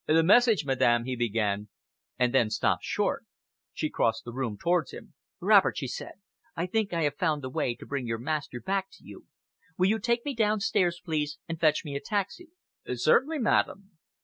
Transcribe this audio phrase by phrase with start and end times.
[0.07, 1.69] "The message, madam," he began
[2.17, 3.23] and then stopped short.
[3.71, 5.13] She crossed the room towards him.
[5.39, 6.13] "Robert," she said,
[6.55, 9.27] "I think I have found the way to bring your master back to you.
[9.77, 12.49] Will you take me downstairs, please, and fetch me a taxi?"
[12.91, 13.91] "Certainly, madam!"